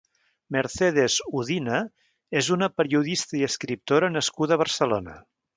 Mercedes 0.55 1.17
Odina 1.41 1.81
és 2.43 2.49
una 2.57 2.71
periodista 2.81 3.41
i 3.41 3.45
escriptora 3.51 4.13
nascuda 4.19 4.57
a 4.59 4.63
Barcelona. 4.67 5.19